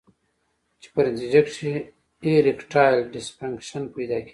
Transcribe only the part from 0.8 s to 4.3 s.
چې پۀ نتېجه کښې ايريکټائل ډسفنکشن پېدا کيږي